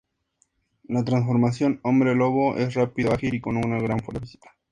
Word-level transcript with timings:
La 0.85 1.03
transformación: 1.05 1.79
"Hombre 1.83 2.15
Lobo", 2.15 2.57
es 2.57 2.73
rápido, 2.73 3.13
ágil 3.13 3.35
y 3.35 3.39
con 3.39 3.55
una 3.57 3.77
gran 3.77 3.99
fuerza 3.99 4.19
física. 4.21 4.49